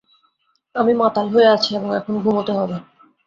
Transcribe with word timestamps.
আমি 0.75 0.93
মাতাল 1.01 1.27
হয়ে 1.33 1.47
আছি 1.47 1.69
এবং 1.75 1.89
এখন 1.95 2.13
ঘুমোতে 2.23 2.51
হবে। 2.51 2.77